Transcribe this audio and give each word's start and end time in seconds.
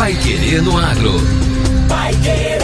Pai 0.00 0.14
Querer 0.14 0.62
no 0.62 0.78
Agro. 0.78 1.12
Pai 1.86 2.14
Querer. 2.22 2.58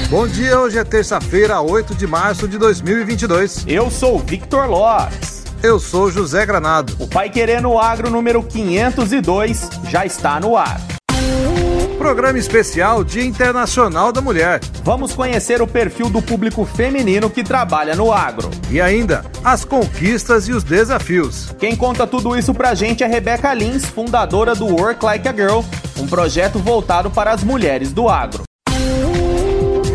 91,7. 0.00 0.08
Bom 0.08 0.26
dia, 0.26 0.58
hoje 0.58 0.78
é 0.78 0.84
terça-feira, 0.84 1.60
8 1.60 1.94
de 1.94 2.06
março 2.06 2.48
de 2.48 2.56
2022. 2.56 3.66
Eu 3.68 3.90
sou 3.90 4.18
Victor 4.20 4.70
Lopes. 4.70 5.44
Eu 5.62 5.78
sou 5.78 6.10
José 6.10 6.46
Granado. 6.46 6.96
O 6.98 7.06
Pai 7.06 7.28
Querer 7.28 7.60
no 7.60 7.78
Agro 7.78 8.08
número 8.08 8.42
502 8.42 9.68
já 9.90 10.06
está 10.06 10.40
no 10.40 10.56
ar. 10.56 10.95
Programa 11.96 12.38
especial 12.38 13.02
Dia 13.02 13.24
Internacional 13.24 14.12
da 14.12 14.20
Mulher. 14.20 14.60
Vamos 14.84 15.14
conhecer 15.14 15.62
o 15.62 15.66
perfil 15.66 16.10
do 16.10 16.20
público 16.20 16.64
feminino 16.64 17.30
que 17.30 17.42
trabalha 17.42 17.96
no 17.96 18.12
agro. 18.12 18.50
E 18.70 18.80
ainda, 18.80 19.24
as 19.42 19.64
conquistas 19.64 20.46
e 20.46 20.52
os 20.52 20.62
desafios. 20.62 21.54
Quem 21.58 21.74
conta 21.74 22.06
tudo 22.06 22.36
isso 22.36 22.52
pra 22.52 22.74
gente 22.74 23.02
é 23.02 23.06
Rebeca 23.06 23.52
Lins, 23.54 23.86
fundadora 23.86 24.54
do 24.54 24.66
Work 24.66 25.04
Like 25.04 25.26
a 25.26 25.32
Girl, 25.32 25.60
um 25.98 26.06
projeto 26.06 26.58
voltado 26.58 27.10
para 27.10 27.32
as 27.32 27.42
mulheres 27.42 27.92
do 27.92 28.08
agro. 28.08 28.42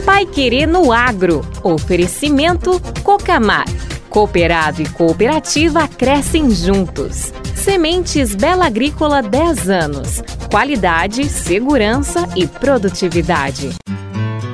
Pai 0.03 0.25
Querer 0.25 0.65
no 0.65 0.91
Agro. 0.91 1.45
Oferecimento 1.63 2.81
Cocamar. 3.03 3.65
Cooperado 4.11 4.81
e 4.81 4.89
cooperativa 4.89 5.87
crescem 5.87 6.51
juntos. 6.51 7.31
Sementes 7.55 8.35
Bela 8.35 8.65
Agrícola 8.65 9.23
10 9.23 9.69
anos. 9.69 10.21
Qualidade, 10.51 11.29
segurança 11.29 12.27
e 12.35 12.45
produtividade. 12.45 13.69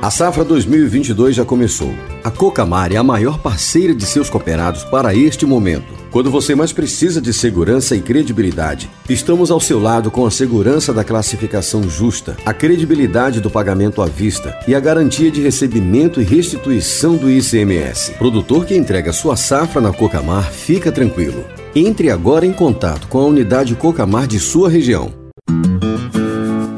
A 0.00 0.12
safra 0.12 0.44
2022 0.44 1.34
já 1.34 1.44
começou. 1.44 1.92
A 2.22 2.30
Cocamar 2.30 2.92
é 2.92 2.96
a 2.96 3.02
maior 3.02 3.40
parceira 3.40 3.92
de 3.92 4.06
seus 4.06 4.30
cooperados 4.30 4.84
para 4.84 5.12
este 5.12 5.44
momento. 5.44 5.92
Quando 6.12 6.30
você 6.30 6.54
mais 6.54 6.72
precisa 6.72 7.20
de 7.20 7.32
segurança 7.32 7.96
e 7.96 8.00
credibilidade, 8.00 8.88
estamos 9.08 9.50
ao 9.50 9.58
seu 9.58 9.80
lado 9.80 10.08
com 10.08 10.24
a 10.24 10.30
segurança 10.30 10.94
da 10.94 11.02
classificação 11.02 11.82
justa, 11.90 12.36
a 12.46 12.54
credibilidade 12.54 13.40
do 13.40 13.50
pagamento 13.50 14.00
à 14.00 14.06
vista 14.06 14.56
e 14.68 14.74
a 14.74 14.78
garantia 14.80 15.32
de 15.32 15.40
recebimento 15.40 16.20
e 16.20 16.24
restituição 16.24 17.16
do 17.16 17.28
ICMS. 17.28 18.12
Produtor 18.12 18.66
que 18.66 18.76
entrega 18.76 19.12
sua 19.12 19.36
safra 19.36 19.80
na 19.80 19.92
Cocamar, 19.92 20.52
fica 20.52 20.92
tranquilo. 20.92 21.44
Entre 21.74 22.08
agora 22.08 22.46
em 22.46 22.52
contato 22.52 23.08
com 23.08 23.18
a 23.18 23.26
unidade 23.26 23.74
Cocamar 23.74 24.28
de 24.28 24.38
sua 24.38 24.70
região. 24.70 25.17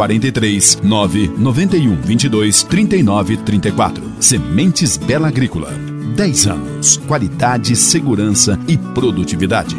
43 0.00 0.80
9 0.82 1.30
91 1.36 2.00
22 2.00 2.62
39 2.62 3.36
34. 3.36 4.02
Sementes 4.18 4.96
Bela 4.96 5.28
Agrícola. 5.28 5.74
10 6.16 6.46
anos. 6.46 6.96
Qualidade, 7.06 7.76
segurança 7.76 8.58
e 8.66 8.78
produtividade. 8.78 9.76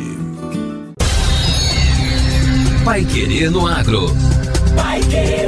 Pai 2.85 3.03
Querer 3.03 3.49
no 3.49 3.65
Agro. 3.65 4.15
Pai 4.75 5.01
Querer. 5.01 5.47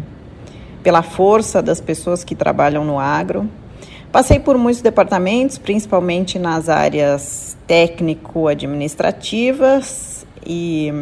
pela 0.81 1.03
força 1.03 1.61
das 1.61 1.81
pessoas 1.81 2.23
que 2.23 2.37
trabalham 2.37 2.85
no 2.85 3.01
agro. 3.01 3.51
Passei 4.13 4.39
por 4.39 4.57
muitos 4.57 4.81
departamentos, 4.81 5.59
principalmente 5.59 6.39
nas 6.39 6.69
áreas 6.69 7.57
técnico-administrativas 7.67 10.25
e 10.47 10.93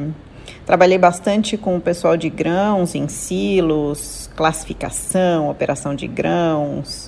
Trabalhei 0.67 0.99
bastante 0.99 1.57
com 1.57 1.77
o 1.77 1.81
pessoal 1.81 2.17
de 2.17 2.29
grãos, 2.29 2.97
em 2.97 3.07
silos, 3.07 4.29
classificação, 4.35 5.49
operação 5.49 5.95
de 5.95 6.09
grãos, 6.09 7.07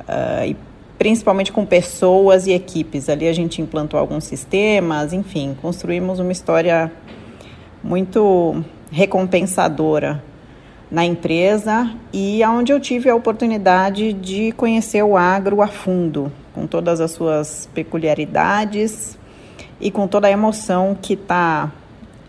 uh, 0.00 0.44
e 0.44 0.56
principalmente 0.98 1.52
com 1.52 1.64
pessoas 1.64 2.48
e 2.48 2.52
equipes. 2.52 3.08
Ali 3.08 3.28
a 3.28 3.32
gente 3.32 3.62
implantou 3.62 4.00
alguns 4.00 4.24
sistemas, 4.24 5.12
enfim, 5.12 5.56
construímos 5.62 6.18
uma 6.18 6.32
história 6.32 6.90
muito 7.84 8.64
recompensadora 8.90 10.20
na 10.90 11.04
empresa 11.04 11.94
e 12.12 12.42
aonde 12.42 12.72
eu 12.72 12.80
tive 12.80 13.08
a 13.08 13.14
oportunidade 13.14 14.12
de 14.12 14.50
conhecer 14.52 15.04
o 15.04 15.16
agro 15.16 15.62
a 15.62 15.68
fundo, 15.68 16.32
com 16.52 16.66
todas 16.66 17.00
as 17.00 17.12
suas 17.12 17.68
peculiaridades 17.72 19.16
e 19.80 19.88
com 19.88 20.08
toda 20.08 20.26
a 20.26 20.30
emoção 20.32 20.98
que 21.00 21.12
está 21.12 21.70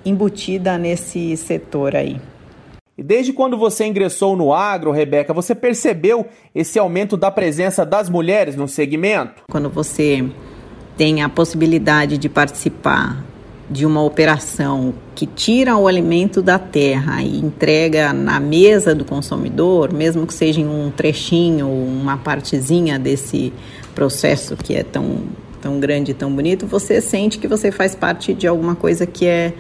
embutida 0.06 0.78
nesse 0.78 1.36
setor 1.38 1.96
aí. 1.96 2.20
E 2.98 3.04
desde 3.04 3.32
quando 3.32 3.58
você 3.58 3.86
ingressou 3.86 4.36
no 4.36 4.54
agro, 4.54 4.92
Rebeca, 4.92 5.34
você 5.34 5.56
percebeu 5.56 6.28
esse 6.54 6.78
aumento 6.78 7.16
da 7.16 7.32
presença 7.32 7.86
das 7.86 8.10
mulheres 8.10 8.58
no 8.58 8.68
segmento? 8.68 9.42
Quando 9.50 9.70
você 9.70 10.26
tem 10.98 11.24
a 11.24 11.30
possibilidade 11.30 12.18
de 12.18 12.28
participar 12.28 13.24
de 13.70 13.86
uma 13.86 14.04
operação 14.04 14.94
que 15.16 15.26
tira 15.26 15.78
o 15.78 15.88
alimento 15.88 16.42
da 16.42 16.60
terra 16.60 17.22
e 17.22 17.40
entrega 17.40 18.12
na 18.12 18.38
mesa 18.40 18.96
do 18.96 19.06
consumidor, 19.06 19.94
mesmo 19.94 20.28
que 20.28 20.34
seja 20.34 20.60
em 20.60 20.68
um 20.68 20.92
trechinho, 20.92 21.70
uma 21.70 22.18
partezinha 22.18 23.00
desse 23.00 23.54
processo 23.94 24.58
que 24.58 24.76
é 24.76 24.84
tão, 24.84 25.20
tão 25.62 25.80
grande 25.80 26.12
e 26.12 26.14
tão 26.14 26.34
bonito, 26.34 26.66
você 26.66 27.00
sente 27.00 27.38
que 27.38 27.48
você 27.48 27.72
faz 27.72 27.96
parte 27.96 28.34
de 28.34 28.48
alguma 28.48 28.76
coisa 28.76 29.06
que 29.06 29.26
é 29.26 29.54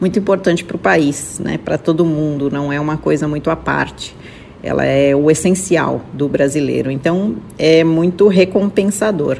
muito 0.00 0.18
importante 0.18 0.64
para 0.64 0.76
o 0.76 0.78
país, 0.78 1.38
né, 1.38 1.58
para 1.58 1.76
todo 1.76 2.04
mundo, 2.04 2.50
não 2.50 2.72
é 2.72 2.80
uma 2.80 2.96
coisa 2.96 3.28
muito 3.28 3.50
à 3.50 3.56
parte. 3.56 4.16
Ela 4.62 4.84
é 4.84 5.14
o 5.14 5.30
essencial 5.30 6.02
do 6.12 6.28
brasileiro, 6.28 6.90
então 6.90 7.36
é 7.58 7.84
muito 7.84 8.28
recompensador. 8.28 9.38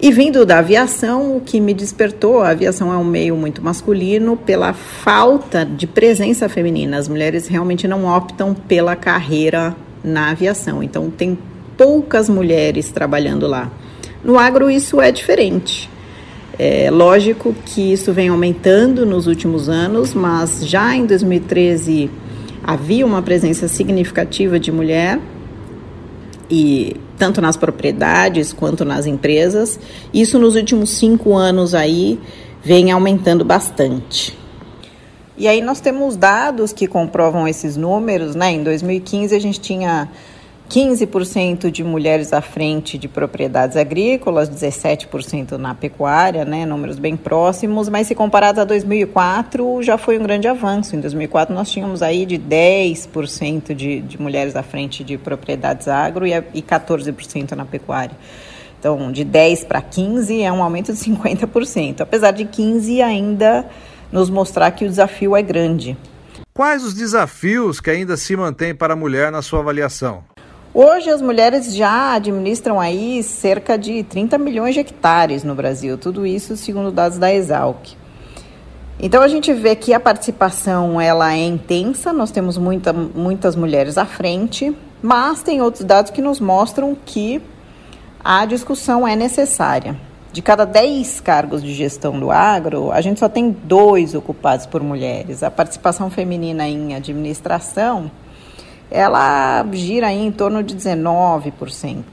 E 0.00 0.10
vindo 0.10 0.44
da 0.44 0.58
aviação, 0.58 1.36
o 1.36 1.40
que 1.40 1.60
me 1.60 1.72
despertou, 1.72 2.42
a 2.42 2.50
aviação 2.50 2.92
é 2.92 2.96
um 2.96 3.04
meio 3.04 3.36
muito 3.36 3.62
masculino 3.62 4.36
pela 4.36 4.72
falta 4.72 5.64
de 5.64 5.86
presença 5.86 6.48
feminina. 6.48 6.98
As 6.98 7.08
mulheres 7.08 7.46
realmente 7.46 7.88
não 7.88 8.04
optam 8.04 8.52
pela 8.52 8.96
carreira 8.96 9.74
na 10.02 10.30
aviação, 10.30 10.82
então 10.82 11.10
tem 11.10 11.38
poucas 11.76 12.28
mulheres 12.28 12.90
trabalhando 12.90 13.46
lá. 13.46 13.70
No 14.22 14.38
agro 14.38 14.70
isso 14.70 15.00
é 15.00 15.10
diferente. 15.10 15.88
É 16.58 16.88
lógico 16.90 17.54
que 17.66 17.92
isso 17.92 18.12
vem 18.12 18.28
aumentando 18.28 19.04
nos 19.04 19.26
últimos 19.26 19.68
anos, 19.68 20.14
mas 20.14 20.66
já 20.66 20.94
em 20.94 21.04
2013 21.04 22.08
havia 22.62 23.04
uma 23.04 23.20
presença 23.22 23.66
significativa 23.66 24.58
de 24.58 24.70
mulher 24.70 25.18
e 26.48 26.96
tanto 27.18 27.40
nas 27.40 27.56
propriedades 27.56 28.52
quanto 28.52 28.84
nas 28.84 29.06
empresas. 29.06 29.80
Isso 30.12 30.38
nos 30.38 30.54
últimos 30.54 30.90
cinco 30.90 31.34
anos 31.34 31.74
aí 31.74 32.20
vem 32.62 32.92
aumentando 32.92 33.44
bastante. 33.44 34.36
E 35.36 35.48
aí 35.48 35.60
nós 35.60 35.80
temos 35.80 36.16
dados 36.16 36.72
que 36.72 36.86
comprovam 36.86 37.48
esses 37.48 37.76
números, 37.76 38.36
né? 38.36 38.52
Em 38.52 38.62
2015 38.62 39.34
a 39.34 39.40
gente 39.40 39.60
tinha 39.60 40.08
15% 40.74 41.70
de 41.70 41.84
mulheres 41.84 42.32
à 42.32 42.40
frente 42.40 42.98
de 42.98 43.06
propriedades 43.06 43.76
agrícolas, 43.76 44.50
17% 44.50 45.52
na 45.52 45.72
pecuária, 45.72 46.44
né, 46.44 46.66
números 46.66 46.98
bem 46.98 47.16
próximos, 47.16 47.88
mas 47.88 48.08
se 48.08 48.14
comparado 48.16 48.60
a 48.60 48.64
2004, 48.64 49.84
já 49.84 49.96
foi 49.96 50.18
um 50.18 50.24
grande 50.24 50.48
avanço. 50.48 50.96
Em 50.96 51.00
2004 51.00 51.54
nós 51.54 51.70
tínhamos 51.70 52.02
aí 52.02 52.26
de 52.26 52.36
10% 52.40 53.72
de, 53.72 54.00
de 54.00 54.20
mulheres 54.20 54.56
à 54.56 54.64
frente 54.64 55.04
de 55.04 55.16
propriedades 55.16 55.86
agro 55.86 56.26
e, 56.26 56.32
e 56.32 56.60
14% 56.60 57.52
na 57.52 57.64
pecuária. 57.64 58.16
Então, 58.76 59.12
de 59.12 59.22
10 59.22 59.62
para 59.62 59.80
15 59.80 60.42
é 60.42 60.52
um 60.52 60.60
aumento 60.60 60.92
de 60.92 60.98
50%, 60.98 62.00
apesar 62.00 62.32
de 62.32 62.46
15 62.46 63.00
ainda 63.00 63.64
nos 64.10 64.28
mostrar 64.28 64.72
que 64.72 64.84
o 64.84 64.88
desafio 64.88 65.36
é 65.36 65.42
grande. 65.42 65.96
Quais 66.52 66.82
os 66.82 66.94
desafios 66.94 67.78
que 67.78 67.90
ainda 67.90 68.16
se 68.16 68.34
mantêm 68.36 68.74
para 68.74 68.94
a 68.94 68.96
mulher 68.96 69.30
na 69.30 69.40
sua 69.40 69.60
avaliação? 69.60 70.33
Hoje 70.76 71.08
as 71.08 71.22
mulheres 71.22 71.72
já 71.72 72.14
administram 72.14 72.80
aí 72.80 73.22
cerca 73.22 73.78
de 73.78 74.02
30 74.02 74.36
milhões 74.38 74.74
de 74.74 74.80
hectares 74.80 75.44
no 75.44 75.54
Brasil, 75.54 75.96
tudo 75.96 76.26
isso 76.26 76.56
segundo 76.56 76.90
dados 76.90 77.16
da 77.16 77.32
Exalc. 77.32 77.92
Então 78.98 79.22
a 79.22 79.28
gente 79.28 79.52
vê 79.52 79.76
que 79.76 79.94
a 79.94 80.00
participação 80.00 81.00
ela 81.00 81.32
é 81.32 81.44
intensa, 81.44 82.12
nós 82.12 82.32
temos 82.32 82.58
muita, 82.58 82.92
muitas 82.92 83.54
mulheres 83.54 83.96
à 83.96 84.04
frente, 84.04 84.76
mas 85.00 85.44
tem 85.44 85.62
outros 85.62 85.84
dados 85.84 86.10
que 86.10 86.20
nos 86.20 86.40
mostram 86.40 86.96
que 87.06 87.40
a 88.24 88.44
discussão 88.44 89.06
é 89.06 89.14
necessária. 89.14 89.96
De 90.32 90.42
cada 90.42 90.64
10 90.64 91.20
cargos 91.20 91.62
de 91.62 91.72
gestão 91.72 92.18
do 92.18 92.32
agro, 92.32 92.90
a 92.90 93.00
gente 93.00 93.20
só 93.20 93.28
tem 93.28 93.56
dois 93.62 94.12
ocupados 94.12 94.66
por 94.66 94.82
mulheres. 94.82 95.44
A 95.44 95.52
participação 95.52 96.10
feminina 96.10 96.66
em 96.66 96.96
administração 96.96 98.10
ela 98.94 99.66
gira 99.72 100.12
em 100.12 100.30
torno 100.30 100.62
de 100.62 100.76
19%. 100.76 102.04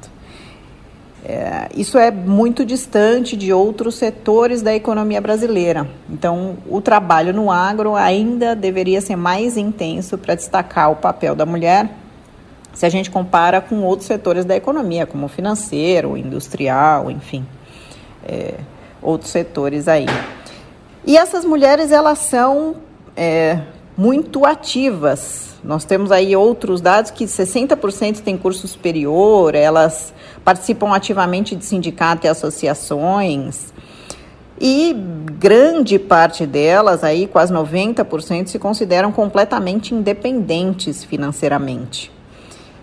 É, 1.24 1.70
isso 1.76 2.00
é 2.00 2.10
muito 2.10 2.66
distante 2.66 3.38
de 3.38 3.54
outros 3.54 3.94
setores 3.94 4.64
da 4.64 4.74
economia 4.74 5.22
brasileira. 5.22 5.88
Então, 6.10 6.58
o 6.68 6.82
trabalho 6.82 7.32
no 7.32 7.52
agro 7.52 7.96
ainda 7.96 8.56
deveria 8.56 9.00
ser 9.00 9.16
mais 9.16 9.58
intenso 9.58 10.18
para 10.18 10.34
destacar 10.34 10.92
o 10.92 10.96
papel 10.96 11.36
da 11.36 11.46
mulher, 11.46 11.88
se 12.74 12.84
a 12.88 12.90
gente 12.90 13.12
compara 13.12 13.62
com 13.62 13.84
outros 13.84 14.08
setores 14.08 14.44
da 14.44 14.56
economia, 14.56 15.06
como 15.06 15.28
financeiro, 15.28 16.18
industrial, 16.18 17.12
enfim, 17.12 17.46
é, 18.28 18.56
outros 19.04 19.30
setores 19.30 19.88
aí. 19.88 20.08
E 21.06 21.16
essas 21.16 21.46
mulheres, 21.46 21.92
elas 21.92 22.18
são 22.18 22.78
é, 23.16 23.60
muito 24.02 24.46
ativas 24.46 25.52
nós 25.64 25.86
temos 25.86 26.12
aí 26.12 26.36
outros 26.36 26.82
dados 26.82 27.12
que 27.12 27.26
60% 27.26 28.22
têm 28.22 28.36
curso 28.36 28.68
superior, 28.68 29.54
elas 29.54 30.14
participam 30.44 30.94
ativamente 30.94 31.56
de 31.56 31.64
sindicatos 31.64 32.26
e 32.26 32.28
associações. 32.28 33.72
E 34.60 34.96
grande 35.38 36.00
parte 36.00 36.46
delas, 36.46 37.04
aí 37.04 37.28
quase 37.28 37.54
90%, 37.54 38.48
se 38.48 38.60
consideram 38.60 39.12
completamente 39.12 39.94
independentes 39.94 41.04
financeiramente. 41.04 42.12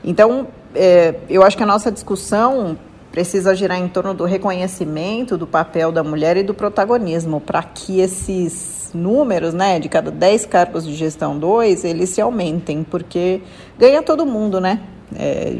Então, 0.04 0.46
é, 0.74 1.16
eu 1.28 1.42
acho 1.42 1.56
que 1.56 1.62
a 1.62 1.66
nossa 1.66 1.90
discussão 1.90 2.78
precisa 3.10 3.54
girar 3.56 3.78
em 3.78 3.88
torno 3.88 4.14
do 4.14 4.24
reconhecimento 4.24 5.36
do 5.36 5.46
papel 5.46 5.90
da 5.90 6.04
mulher 6.04 6.36
e 6.36 6.42
do 6.44 6.54
protagonismo, 6.54 7.40
para 7.40 7.62
que 7.62 8.00
esses 8.00 8.77
números, 8.92 9.54
né, 9.54 9.78
de 9.78 9.88
cada 9.88 10.10
10 10.10 10.46
cargos 10.46 10.86
de 10.86 10.94
gestão 10.94 11.38
2, 11.38 11.84
eles 11.84 12.10
se 12.10 12.20
aumentem, 12.20 12.82
porque 12.82 13.40
ganha 13.78 14.02
todo 14.02 14.26
mundo, 14.26 14.60
né? 14.60 14.80
É, 15.16 15.58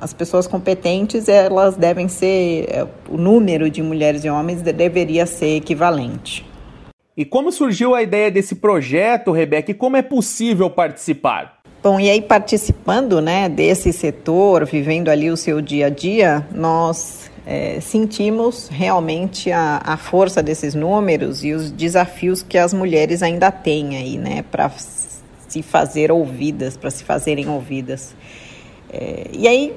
as 0.00 0.12
pessoas 0.12 0.46
competentes, 0.46 1.28
elas 1.28 1.76
devem 1.76 2.08
ser, 2.08 2.66
é, 2.68 2.86
o 3.08 3.16
número 3.16 3.70
de 3.70 3.82
mulheres 3.82 4.24
e 4.24 4.30
homens 4.30 4.60
deveria 4.62 5.24
ser 5.26 5.56
equivalente. 5.56 6.44
E 7.16 7.24
como 7.24 7.52
surgiu 7.52 7.94
a 7.94 8.02
ideia 8.02 8.30
desse 8.30 8.56
projeto, 8.56 9.30
Rebeca, 9.30 9.70
e 9.70 9.74
como 9.74 9.96
é 9.96 10.02
possível 10.02 10.68
participar? 10.68 11.60
Bom, 11.80 12.00
e 12.00 12.10
aí 12.10 12.20
participando, 12.20 13.20
né, 13.20 13.48
desse 13.48 13.92
setor, 13.92 14.64
vivendo 14.64 15.10
ali 15.10 15.30
o 15.30 15.36
seu 15.36 15.60
dia 15.60 15.86
a 15.86 15.90
dia, 15.90 16.46
nós 16.52 17.30
é, 17.46 17.78
sentimos 17.80 18.68
realmente 18.68 19.50
a, 19.52 19.80
a, 19.84 19.96
força 19.96 20.42
desses 20.42 20.74
números 20.74 21.44
e 21.44 21.52
os 21.52 21.70
desafios 21.70 22.42
que 22.42 22.56
as 22.56 22.72
mulheres 22.72 23.22
ainda 23.22 23.50
têm 23.50 23.96
aí, 23.96 24.16
né, 24.16 24.44
para 24.50 24.70
se 25.48 25.62
fazer 25.62 26.10
ouvidas, 26.10 26.76
para 26.76 26.90
se 26.90 27.04
fazerem 27.04 27.48
ouvidas. 27.48 28.14
É, 28.90 29.28
e 29.32 29.46
aí 29.46 29.76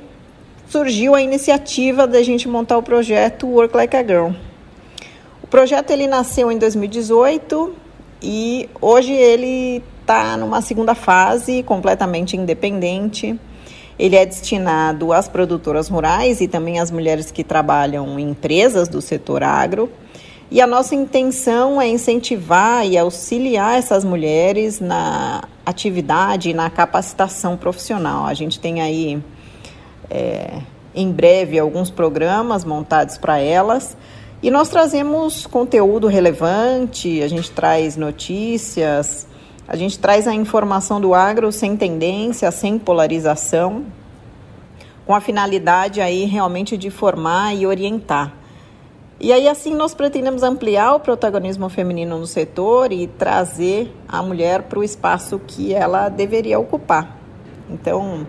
surgiu 0.67 1.13
a 1.13 1.21
iniciativa 1.21 2.07
da 2.07 2.21
gente 2.23 2.47
montar 2.47 2.77
o 2.77 2.83
projeto 2.83 3.47
Work 3.47 3.75
Like 3.75 3.95
a 3.95 4.03
Girl. 4.03 4.31
O 5.43 5.47
projeto 5.47 5.91
ele 5.91 6.07
nasceu 6.07 6.51
em 6.51 6.57
2018 6.57 7.73
e 8.21 8.69
hoje 8.81 9.13
ele 9.13 9.83
está 10.01 10.37
numa 10.37 10.61
segunda 10.61 10.95
fase 10.95 11.63
completamente 11.63 12.35
independente. 12.35 13.37
Ele 13.99 14.15
é 14.15 14.25
destinado 14.25 15.11
às 15.11 15.27
produtoras 15.27 15.87
rurais 15.87 16.39
e 16.39 16.47
também 16.47 16.79
às 16.79 16.91
mulheres 16.91 17.31
que 17.31 17.43
trabalham 17.43 18.19
em 18.19 18.29
empresas 18.29 18.87
do 18.87 19.01
setor 19.01 19.43
agro. 19.43 19.89
E 20.49 20.61
a 20.61 20.67
nossa 20.67 20.95
intenção 20.95 21.81
é 21.81 21.89
incentivar 21.89 22.85
e 22.85 22.97
auxiliar 22.97 23.77
essas 23.77 24.05
mulheres 24.05 24.79
na 24.79 25.43
atividade 25.65 26.51
e 26.51 26.53
na 26.53 26.69
capacitação 26.69 27.57
profissional. 27.57 28.25
A 28.25 28.33
gente 28.33 28.57
tem 28.57 28.81
aí, 28.81 29.21
é, 30.09 30.61
em 30.95 31.11
breve, 31.11 31.59
alguns 31.59 31.89
programas 31.89 32.63
montados 32.63 33.17
para 33.17 33.39
elas. 33.39 33.97
E 34.41 34.49
nós 34.49 34.69
trazemos 34.69 35.45
conteúdo 35.45 36.07
relevante, 36.07 37.21
a 37.21 37.27
gente 37.27 37.51
traz 37.51 37.97
notícias, 37.97 39.26
a 39.67 39.75
gente 39.75 39.99
traz 39.99 40.27
a 40.27 40.33
informação 40.33 41.01
do 41.01 41.13
agro 41.13 41.51
sem 41.51 41.75
tendência, 41.75 42.49
sem 42.51 42.79
polarização, 42.79 43.85
com 45.05 45.13
a 45.13 45.19
finalidade 45.19 45.99
aí 45.99 46.23
realmente 46.25 46.77
de 46.77 46.89
formar 46.89 47.53
e 47.53 47.67
orientar. 47.67 48.33
E 49.19 49.33
aí 49.33 49.47
assim 49.47 49.73
nós 49.73 49.93
pretendemos 49.93 50.43
ampliar 50.43 50.93
o 50.93 50.99
protagonismo 50.99 51.67
feminino 51.69 52.17
no 52.17 52.27
setor 52.27 52.91
e 52.91 53.07
trazer 53.07 53.93
a 54.07 54.21
mulher 54.21 54.63
para 54.63 54.79
o 54.79 54.83
espaço 54.83 55.39
que 55.45 55.73
ela 55.73 56.07
deveria 56.07 56.59
ocupar. 56.59 57.17
Então, 57.69 58.25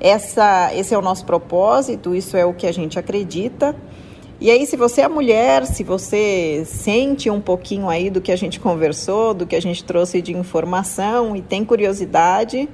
essa, 0.00 0.74
esse 0.74 0.92
é 0.92 0.98
o 0.98 1.02
nosso 1.02 1.24
propósito, 1.24 2.14
isso 2.14 2.36
é 2.36 2.44
o 2.44 2.52
que 2.52 2.66
a 2.66 2.72
gente 2.72 2.98
acredita. 2.98 3.74
E 4.42 4.50
aí, 4.50 4.66
se 4.66 4.76
você 4.76 5.00
é 5.02 5.08
mulher, 5.08 5.64
se 5.64 5.84
você 5.84 6.64
sente 6.66 7.30
um 7.30 7.40
pouquinho 7.40 7.88
aí 7.88 8.10
do 8.10 8.20
que 8.20 8.32
a 8.32 8.36
gente 8.36 8.58
conversou, 8.58 9.32
do 9.32 9.46
que 9.46 9.54
a 9.54 9.62
gente 9.62 9.84
trouxe 9.84 10.20
de 10.20 10.36
informação 10.36 11.36
e 11.36 11.40
tem 11.40 11.64
curiosidade, 11.64 12.68